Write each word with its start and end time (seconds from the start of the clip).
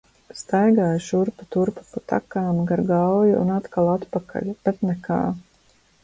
Staigāju 0.37 1.01
šurpu 1.07 1.45
turpu 1.55 1.83
pa 1.91 2.01
takām, 2.11 2.61
gar 2.71 2.81
Gauju 2.91 3.35
un 3.41 3.51
atkal 3.57 3.91
atpakaļ, 3.91 4.49
bet 4.69 4.81
nekā. 4.89 5.19